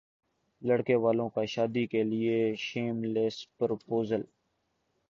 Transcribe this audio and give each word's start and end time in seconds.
لڑکے 0.61 0.95
والوں 0.95 1.29
کا 1.29 1.45
شادی 1.45 1.85
کے 1.87 2.03
لیےشیم 2.03 3.03
لیس 3.13 3.35
پرپوزل 3.57 4.21